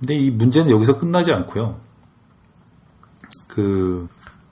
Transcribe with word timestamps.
근데 0.00 0.14
이 0.14 0.30
문제는 0.30 0.70
여기서 0.70 0.98
끝나지 0.98 1.32
않고요. 1.32 1.80
그 3.48 4.08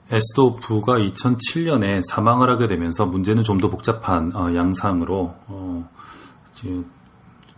에스도프가 0.09 0.99
2007년에 0.99 2.01
사망을 2.03 2.49
하게 2.49 2.67
되면서 2.67 3.05
문제는 3.05 3.43
좀 3.43 3.59
더 3.59 3.69
복잡한 3.69 4.35
어, 4.35 4.53
양상으로 4.55 5.35
어, 5.47 5.89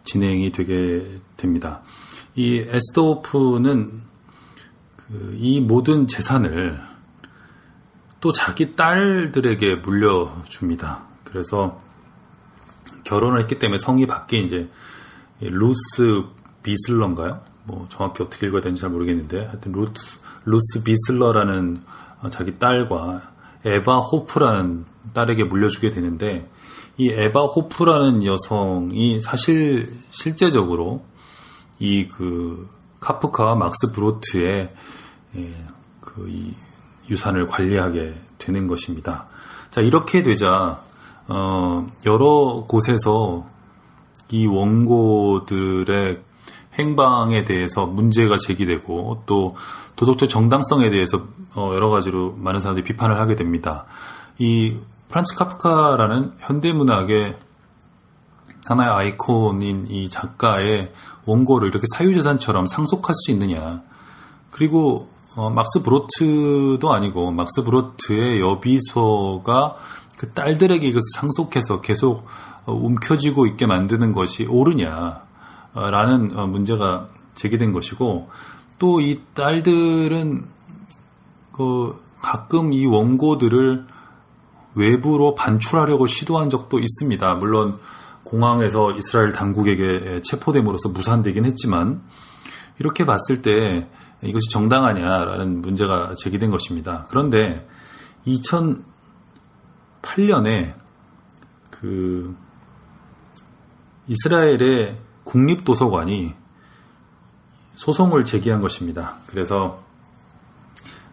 진행이 0.03 0.51
되게 0.51 1.19
됩니다. 1.37 1.81
이 2.35 2.57
에스도프는 2.67 4.01
그 4.97 5.35
이 5.39 5.59
모든 5.59 6.05
재산을 6.07 6.79
또 8.21 8.31
자기 8.31 8.75
딸들에게 8.75 9.75
물려줍니다. 9.77 11.03
그래서 11.23 11.81
결혼을 13.03 13.41
했기 13.41 13.57
때문에 13.57 13.77
성이 13.77 14.05
밖에 14.05 14.37
이제 14.39 14.69
루스 15.39 16.23
비슬러인가요? 16.63 17.41
뭐 17.69 17.87
정확히 17.89 18.23
어떻게 18.23 18.47
읽어야 18.47 18.61
되는지 18.61 18.81
잘 18.81 18.89
모르겠는데 18.89 19.45
하여튼 19.45 19.71
루스, 19.71 20.19
루스 20.45 20.83
비슬러라는 20.83 21.81
자기 22.29 22.57
딸과 22.57 23.21
에바 23.65 23.99
호프라는 23.99 24.85
딸에게 25.13 25.43
물려주게 25.45 25.89
되는데 25.89 26.49
이 26.97 27.09
에바 27.09 27.41
호프라는 27.45 28.25
여성이 28.25 29.21
사실 29.21 29.93
실제적으로 30.09 31.03
이 31.79 32.07
그 32.09 32.69
카프카와 32.99 33.55
막스 33.55 33.93
브로트의 33.93 34.69
예, 35.35 35.65
그이 36.01 36.53
유산을 37.09 37.47
관리하게 37.47 38.13
되는 38.37 38.67
것입니다. 38.67 39.27
자 39.71 39.81
이렇게 39.81 40.21
되자 40.21 40.83
어, 41.27 41.87
여러 42.05 42.65
곳에서 42.67 43.45
이 44.31 44.45
원고들의 44.45 46.21
행방에 46.79 47.43
대해서 47.43 47.85
문제가 47.85 48.37
제기되고 48.37 49.23
또 49.25 49.55
도덕적 49.95 50.29
정당성에 50.29 50.89
대해서 50.89 51.23
어, 51.55 51.71
여러 51.73 51.89
가지로 51.89 52.33
많은 52.37 52.59
사람들이 52.59 52.83
비판을 52.83 53.19
하게 53.19 53.35
됩니다. 53.35 53.85
이 54.37 54.77
프란츠 55.09 55.35
카프카라는 55.35 56.33
현대 56.39 56.71
문학의 56.71 57.37
하나의 58.65 58.91
아이콘인 58.91 59.87
이 59.89 60.09
작가의 60.09 60.93
원고를 61.25 61.69
이렇게 61.69 61.85
사유재산처럼 61.95 62.65
상속할 62.65 63.13
수 63.15 63.31
있느냐. 63.31 63.81
그리고 64.51 65.05
어, 65.35 65.49
막스 65.49 65.83
브로트도 65.83 66.91
아니고 66.91 67.31
막스 67.31 67.63
브로트의 67.63 68.39
여비소가 68.41 69.75
그 70.17 70.31
딸들에게 70.33 70.85
이것을 70.85 71.01
상속해서 71.15 71.81
계속 71.81 72.25
어, 72.65 72.73
움켜쥐고 72.73 73.45
있게 73.47 73.65
만드는 73.65 74.11
것이 74.11 74.45
옳으냐 74.45 75.28
라는 75.73 76.37
어, 76.37 76.47
문제가 76.47 77.07
제기된 77.35 77.71
것이고 77.71 78.29
또 78.79 79.01
이 79.01 79.17
딸들은 79.33 80.45
그 81.51 82.01
가끔 82.21 82.71
이 82.73 82.85
원고들을 82.85 83.85
외부로 84.75 85.35
반출하려고 85.35 86.07
시도한 86.07 86.49
적도 86.49 86.79
있습니다. 86.79 87.35
물론 87.35 87.77
공항에서 88.23 88.91
이스라엘 88.91 89.33
당국에게 89.33 90.21
체포됨으로써 90.21 90.89
무산되긴 90.89 91.45
했지만 91.45 92.01
이렇게 92.79 93.05
봤을 93.05 93.41
때 93.41 93.87
이것이 94.21 94.49
정당하냐라는 94.51 95.61
문제가 95.61 96.13
제기된 96.15 96.51
것입니다. 96.51 97.07
그런데 97.09 97.65
2008년에 98.27 100.75
그 101.69 102.35
이스라엘의 104.07 104.97
국립도서관이 105.29 106.33
소송을 107.75 108.25
제기한 108.25 108.61
것입니다. 108.61 109.17
그래서 109.27 109.83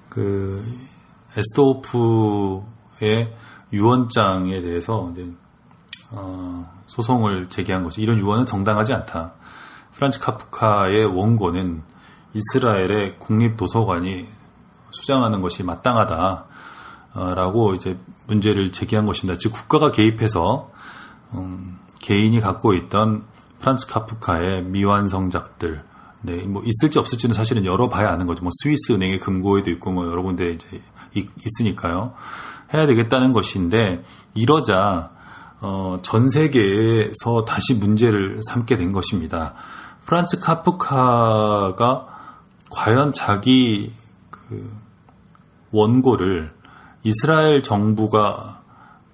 그 0.08 0.64
에스도프의 1.36 2.64
유언장에 3.74 4.62
대해서 4.62 5.12
어, 6.12 6.72
소송을 6.86 7.50
제기한 7.50 7.84
것이 7.84 8.00
이런 8.00 8.18
유언은 8.18 8.46
정당하지 8.46 8.94
않다. 8.94 9.34
프란츠 9.92 10.18
카프카의 10.20 11.04
원고는 11.04 11.82
이스라엘의 12.32 13.18
국립 13.18 13.58
도서관이 13.58 14.26
수장하는 14.90 15.42
것이 15.42 15.62
마땅하다라고 15.62 16.46
이제 17.74 17.98
문제를 18.28 18.72
제기한 18.72 19.04
것입니다. 19.04 19.38
즉 19.38 19.52
국가가 19.52 19.90
개입해서 19.90 20.70
음, 21.34 21.78
개인이 21.98 22.40
갖고 22.40 22.72
있던 22.72 23.35
프란츠 23.58 23.86
카프카의 23.86 24.64
미완성작들, 24.64 25.82
네, 26.22 26.42
뭐 26.42 26.62
있을지 26.64 26.98
없을지는 26.98 27.34
사실은 27.34 27.64
열어봐야 27.64 28.08
아는 28.10 28.26
거죠. 28.26 28.42
뭐 28.42 28.50
스위스 28.62 28.92
은행의 28.92 29.18
금고에도 29.20 29.70
있고 29.70 29.92
뭐 29.92 30.06
여러 30.06 30.22
군데 30.22 30.52
이제 30.52 30.82
있으니까요. 31.14 32.14
해야 32.74 32.86
되겠다는 32.86 33.32
것인데 33.32 34.04
이러자 34.34 35.12
어, 35.60 35.98
전 36.02 36.28
세계에서 36.28 37.44
다시 37.46 37.74
문제를 37.74 38.40
삼게 38.48 38.76
된 38.76 38.92
것입니다. 38.92 39.54
프란츠 40.04 40.40
카프카가 40.40 42.06
과연 42.70 43.12
자기 43.12 43.92
그 44.30 44.70
원고를 45.70 46.52
이스라엘 47.02 47.62
정부가 47.62 48.62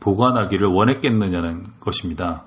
보관하기를 0.00 0.66
원했겠느냐는 0.66 1.66
것입니다. 1.80 2.44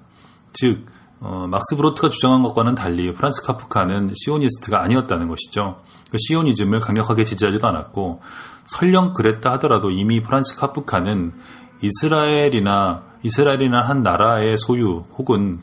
즉, 0.53 0.85
어, 1.27 1.47
막스 1.47 1.75
브로트가 1.75 2.09
주장한 2.09 2.43
것과는 2.43 2.75
달리 2.75 3.11
프란츠 3.11 3.41
카프카는 3.41 4.11
시오니스트가 4.13 4.83
아니었다는 4.83 5.27
것이죠. 5.27 5.81
그 6.11 6.17
시오니즘을 6.19 6.79
강력하게 6.79 7.23
지지하지도 7.23 7.67
않았고 7.67 8.21
설령 8.65 9.13
그랬다 9.13 9.53
하더라도 9.53 9.89
이미 9.89 10.21
프란츠 10.21 10.55
카프카는 10.55 11.33
이스라엘이나 11.81 13.03
이스라엘이나 13.23 13.81
한 13.81 14.03
나라의 14.03 14.55
소유 14.59 15.03
혹은 15.17 15.59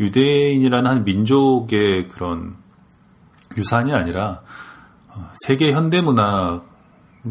유대인이라는 0.00 0.90
한 0.90 1.04
민족의 1.04 2.08
그런 2.08 2.56
유산이 3.56 3.94
아니라 3.94 4.42
세계 5.46 5.72
현대 5.72 6.00
문학 6.00 6.66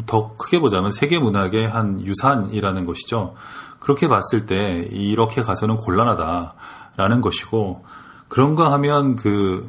더 0.06 0.34
크게 0.36 0.60
보자면 0.60 0.90
세계 0.90 1.18
문학의 1.18 1.68
한 1.68 2.00
유산이라는 2.00 2.86
것이죠. 2.86 3.34
그렇게 3.80 4.08
봤을 4.08 4.46
때 4.46 4.88
이렇게 4.90 5.42
가서는 5.42 5.76
곤란하다 5.76 6.54
라는 6.96 7.20
것이고 7.20 7.84
그런가 8.28 8.72
하면 8.72 9.16
그 9.16 9.68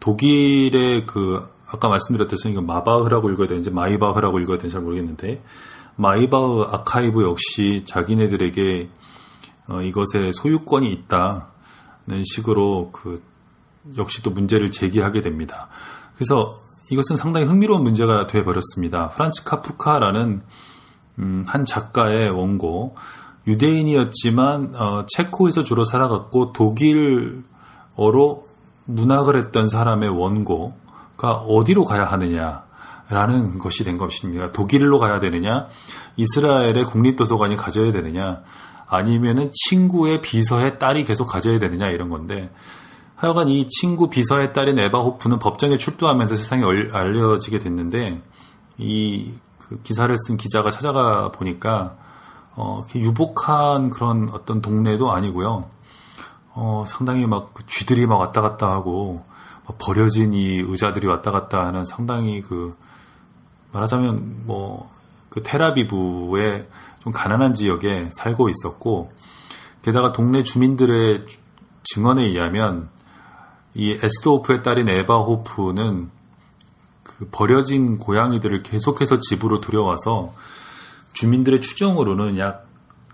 독일의 0.00 1.06
그 1.06 1.40
아까 1.72 1.88
말씀드렸듯이 1.88 2.52
마바흐라고 2.52 3.30
읽어야 3.30 3.46
되는지 3.46 3.70
마이바흐라고 3.70 4.40
읽어야 4.40 4.58
되는지 4.58 4.74
잘 4.74 4.82
모르겠는데 4.82 5.42
마이바흐 5.96 6.62
아카이브 6.70 7.22
역시 7.22 7.84
자기네들에게 7.84 8.88
어, 9.68 9.82
이것에 9.82 10.32
소유권이 10.32 10.90
있다는 10.92 12.22
식으로 12.24 12.90
그 12.92 13.22
역시 13.96 14.22
또 14.22 14.30
문제를 14.30 14.70
제기하게 14.70 15.20
됩니다. 15.20 15.68
그래서 16.14 16.54
이것은 16.90 17.16
상당히 17.16 17.46
흥미로운 17.46 17.82
문제가 17.82 18.26
되어 18.26 18.42
버렸습니다. 18.42 19.10
프란츠 19.10 19.44
카프카라는 19.44 20.42
음, 21.18 21.44
한 21.46 21.64
작가의 21.64 22.30
원고 22.30 22.96
유대인이었지만 23.46 24.74
어, 24.76 25.06
체코에서 25.08 25.64
주로 25.64 25.84
살아갔고 25.84 26.52
독일어로 26.52 27.42
문학을 28.86 29.36
했던 29.36 29.66
사람의 29.66 30.08
원고가 30.10 31.32
어디로 31.48 31.84
가야 31.84 32.04
하느냐라는 32.04 33.58
것이 33.58 33.84
된 33.84 33.98
것입니다. 33.98 34.52
독일로 34.52 34.98
가야 34.98 35.20
되느냐, 35.20 35.68
이스라엘의 36.16 36.84
국립도서관이 36.84 37.56
가져야 37.56 37.92
되느냐, 37.92 38.42
아니면은 38.86 39.50
친구의 39.52 40.20
비서의 40.20 40.78
딸이 40.78 41.04
계속 41.04 41.26
가져야 41.26 41.58
되느냐 41.58 41.88
이런 41.90 42.10
건데 42.10 42.50
하여간 43.14 43.48
이 43.48 43.68
친구 43.68 44.10
비서의 44.10 44.52
딸인 44.52 44.78
에바 44.78 44.98
호프는 44.98 45.38
법정에 45.38 45.78
출두하면서 45.78 46.34
세상에 46.34 46.64
알려지게 46.92 47.58
됐는데 47.60 48.22
이 48.78 49.32
그 49.70 49.80
기사를 49.82 50.12
쓴 50.26 50.36
기자가 50.36 50.68
찾아가 50.70 51.30
보니까 51.30 51.96
어, 52.60 52.86
유복한 52.94 53.90
그런 53.90 54.28
어떤 54.32 54.60
동네도 54.60 55.10
아니고요. 55.10 55.68
어, 56.52 56.84
상당히 56.86 57.26
막그 57.26 57.66
쥐들이 57.66 58.06
막 58.06 58.16
왔다 58.16 58.40
갔다 58.40 58.70
하고 58.70 59.24
버려진 59.78 60.32
이 60.32 60.58
의자들이 60.58 61.06
왔다 61.06 61.30
갔다 61.30 61.64
하는 61.64 61.86
상당히 61.86 62.42
그 62.42 62.76
말하자면 63.72 64.46
뭐 64.46 65.00
그 65.30 65.42
테라비브의 65.42 66.68
좀 67.02 67.12
가난한 67.12 67.54
지역에 67.54 68.10
살고 68.12 68.50
있었고 68.50 69.10
게다가 69.82 70.12
동네 70.12 70.42
주민들의 70.42 71.24
증언에 71.84 72.24
의하면 72.24 72.90
이 73.74 73.98
에스도호프의 74.02 74.62
딸인 74.62 74.88
에바 74.88 75.16
호프는 75.20 76.10
그 77.04 77.28
버려진 77.30 77.96
고양이들을 77.98 78.62
계속해서 78.64 79.18
집으로 79.20 79.60
들여와서 79.60 80.34
주민들의 81.12 81.60
추정으로는 81.60 82.38
약 82.38 82.66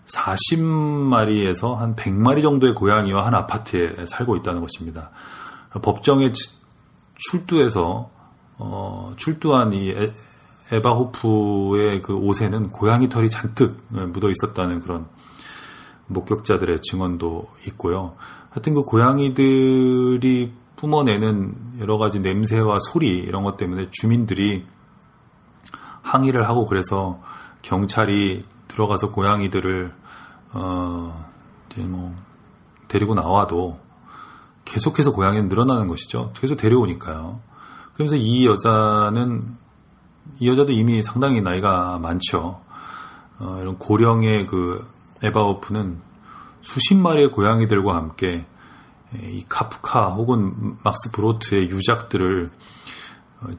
40마리에서 0.06 1.76
한 1.76 1.96
100마리 1.96 2.43
정도의 2.43 2.75
고양이와 2.75 3.26
한 3.26 3.34
아파트에 3.34 4.06
살고 4.06 4.37
있다는 4.37 4.60
것입니다. 4.60 5.10
법정에 5.82 6.32
출두해서 7.16 8.10
어, 8.58 9.12
출두한 9.16 9.72
이 9.72 9.90
에, 9.90 10.10
에바호프의 10.72 12.02
그 12.02 12.14
옷에는 12.14 12.70
고양이 12.70 13.08
털이 13.08 13.31
잔뜩 13.31 13.78
묻어 13.88 14.31
있었다는 14.31 14.81
그런 14.81 15.06
목격자들의 16.06 16.81
증언도 16.82 17.49
있고요. 17.69 18.16
하여튼 18.50 18.75
그 18.75 18.82
고양이들이 18.82 20.52
뿜어내는 20.76 21.78
여러 21.81 21.99
가지 21.99 22.20
냄새와 22.20 22.78
소리 22.81 23.19
이런 23.19 23.44
것 23.44 23.56
때문에 23.56 23.87
주민들이 23.90 24.64
항의를 26.02 26.49
하고 26.49 26.66
그래서 26.66 27.20
경찰이 27.66 28.44
들어가서 28.68 29.10
고양이들을 29.10 29.92
어 30.52 31.30
이제 31.68 31.82
뭐 31.82 32.14
데리고 32.86 33.14
나와도 33.14 33.80
계속해서 34.64 35.12
고양이는 35.12 35.48
늘어나는 35.48 35.88
것이죠. 35.88 36.32
계속 36.34 36.56
데려오니까요. 36.56 37.40
그러면서 37.92 38.14
이 38.14 38.46
여자는 38.46 39.42
이 40.38 40.48
여자도 40.48 40.72
이미 40.72 41.02
상당히 41.02 41.40
나이가 41.40 41.98
많죠. 41.98 42.60
어, 43.40 43.58
이런 43.60 43.78
고령의 43.78 44.46
그 44.46 44.86
에바오프는 45.22 46.00
수십 46.60 46.94
마리의 46.94 47.32
고양이들과 47.32 47.96
함께 47.96 48.46
이 49.12 49.44
카프카 49.48 50.10
혹은 50.10 50.76
막스 50.84 51.10
브로트의 51.10 51.70
유작들을 51.70 52.48
어, 52.48 52.54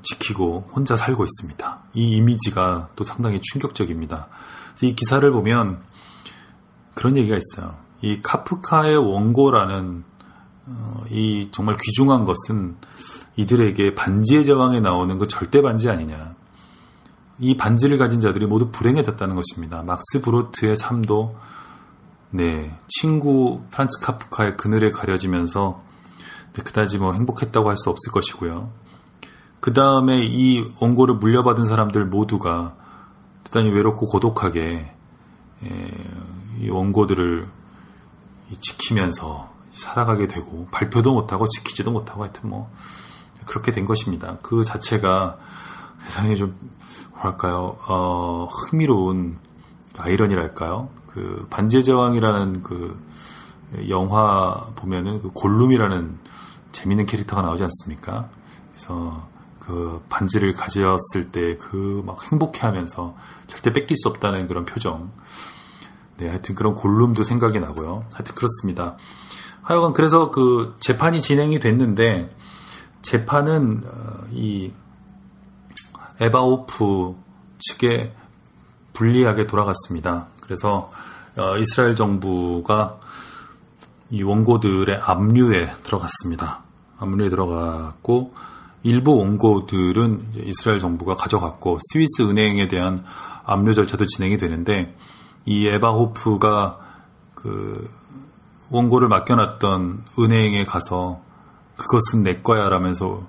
지키고 0.02 0.70
혼자 0.74 0.96
살고 0.96 1.24
있습니다. 1.24 1.84
이 1.94 2.12
이미지가 2.18 2.90
또 2.96 3.04
상당히 3.04 3.40
충격적입니다. 3.42 4.28
이 4.82 4.96
기사를 4.96 5.30
보면 5.32 5.82
그런 6.94 7.16
얘기가 7.18 7.38
있어요. 7.38 7.76
이 8.02 8.22
카프카의 8.22 8.98
원고라는 8.98 10.04
어, 10.68 11.04
이 11.10 11.50
정말 11.52 11.76
귀중한 11.82 12.26
것은 12.26 12.76
이들에게 13.38 13.96
반지의 13.96 14.44
제왕에 14.44 14.80
나오는 14.80 15.18
그 15.18 15.28
절대 15.28 15.62
반지 15.62 15.90
아니냐. 15.90 16.36
이 17.40 17.56
반지를 17.56 17.98
가진 17.98 18.20
자들이 18.20 18.48
모두 18.48 18.72
불행해졌다는 18.72 19.36
것입니다. 19.36 19.84
막스 19.84 20.22
브로트의 20.22 20.76
삶도 20.76 21.36
네 22.32 22.76
친구 22.88 23.62
프란츠 23.72 24.00
카프카의 24.02 24.58
그늘에 24.58 24.90
가려지면서 24.90 25.82
네, 26.54 26.64
그다지 26.64 26.98
뭐 26.98 27.14
행복했다고 27.14 27.70
할 27.70 27.78
수 27.78 27.90
없을 27.90 28.12
것이고요. 28.12 28.87
그 29.60 29.74
다음에 29.74 30.24
이 30.24 30.64
원고를 30.80 31.16
물려받은 31.16 31.64
사람들 31.64 32.06
모두가 32.06 32.76
대단히 33.44 33.70
외롭고 33.72 34.08
고독하게 34.08 34.94
예, 35.64 35.92
이 36.60 36.70
원고들을 36.70 37.48
지키면서 38.60 39.52
살아가게 39.72 40.28
되고 40.28 40.68
발표도 40.72 41.14
못하고 41.14 41.48
지키지도 41.48 41.92
못하고 41.92 42.24
하여튼 42.24 42.50
뭐 42.50 42.72
그렇게 43.46 43.72
된 43.72 43.86
것입니다. 43.86 44.38
그 44.42 44.64
자체가 44.64 45.38
세상에 46.04 46.36
좀 46.36 46.56
뭐랄까요 47.14 47.78
어, 47.88 48.48
흥미로운 48.52 49.38
아이러니랄까요 49.98 50.90
그 51.08 51.48
반지의 51.50 51.84
제왕이라는 51.84 52.62
그 52.62 53.00
영화 53.90 54.68
보면은 54.76 55.22
그 55.22 55.32
골룸이라는 55.32 56.18
재밌는 56.72 57.06
캐릭터가 57.06 57.42
나오지 57.42 57.64
않습니까? 57.64 58.30
그래서 58.72 59.28
그 59.68 60.02
반지를 60.10 60.54
가졌을 60.54 61.32
때 61.32 61.58
그 61.58 62.02
막 62.06 62.24
행복해하면서 62.32 63.16
절대 63.48 63.74
뺏길 63.74 63.98
수 63.98 64.08
없다는 64.08 64.48
그런 64.48 64.64
표정. 64.66 65.12
네, 66.18 66.28
하여튼 66.30 66.56
그런 66.56 66.74
골룸도 66.76 67.24
생각이 67.24 67.60
나고요. 67.60 68.06
하여튼 68.14 68.34
그렇습니다. 68.36 68.98
하여간 69.62 69.94
그래서 69.94 70.32
그 70.32 70.76
재판이 70.80 71.22
진행이 71.22 71.60
됐는데 71.60 72.30
재판은 73.02 73.84
어, 73.86 74.26
이 74.32 74.72
에바오프 76.20 77.16
측에 77.60 78.14
불리하게 78.94 79.46
돌아갔습니다. 79.48 80.28
그래서 80.42 80.92
어, 81.38 81.58
이스라엘 81.58 81.94
정부가 81.94 83.00
이 84.10 84.24
원고들의 84.24 84.96
압류에 85.04 85.74
들어갔습니다. 85.84 86.64
압류에 86.98 87.30
들어갔고 87.30 88.34
일부 88.84 89.18
원고들은 89.18 90.34
이스라엘 90.46 90.80
정부가 90.80 91.16
가져갔고 91.16 91.80
스위스 91.92 92.22
은행에 92.24 92.68
대한 92.68 93.04
압류 93.46 93.74
절차도 93.74 94.06
진행이 94.06 94.38
되는데 94.38 94.96
이 95.46 95.68
에바 95.68 95.92
호프가 95.92 96.80
그 97.34 97.90
원고를 98.70 99.08
맡겨놨던 99.08 100.06
은행에 100.20 100.64
가서 100.64 101.22
그것은 101.78 102.24
내 102.24 102.42
거야 102.42 102.70
라면서 102.70 103.28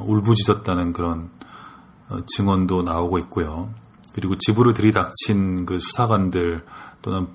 울부짖었다는 0.00 0.92
그런 0.92 1.30
어, 2.08 2.18
증언도 2.26 2.82
나오고 2.82 3.18
있고요. 3.18 3.70
그리고 4.14 4.36
집으로 4.38 4.72
들이닥친 4.72 5.66
그 5.66 5.78
수사관들 5.78 6.64
또는 7.02 7.28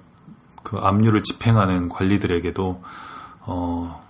그 0.63 0.77
압류를 0.77 1.23
집행하는 1.23 1.89
관리들에게도 1.89 2.83
어 3.41 4.03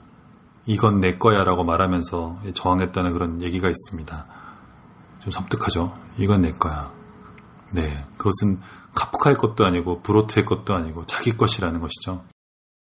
이건 0.65 1.01
내 1.01 1.17
거야 1.17 1.43
라고 1.43 1.63
말하면서 1.63 2.39
저항했다는 2.53 3.13
그런 3.13 3.41
얘기가 3.41 3.69
있습니다. 3.69 4.25
좀 5.19 5.31
섬뜩하죠. 5.31 5.93
이건 6.17 6.41
내 6.41 6.53
거야. 6.53 6.91
네, 7.71 8.05
그것은 8.17 8.59
카프카의 8.93 9.35
것도 9.37 9.65
아니고 9.65 10.01
브로트의 10.01 10.45
것도 10.45 10.75
아니고 10.75 11.05
자기 11.05 11.35
것이라는 11.35 11.79
것이죠. 11.81 12.23